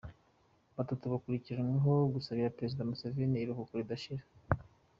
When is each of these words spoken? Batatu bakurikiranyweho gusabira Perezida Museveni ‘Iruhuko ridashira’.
Batatu 0.77 1.03
bakurikiranyweho 1.13 1.93
gusabira 2.15 2.55
Perezida 2.57 2.87
Museveni 2.89 3.37
‘Iruhuko 3.39 3.71
ridashira’. 3.79 4.23